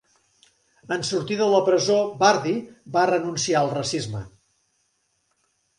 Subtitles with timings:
[0.95, 2.57] En sortir de la presó, Burdi
[2.97, 4.25] va renunciar al racisme.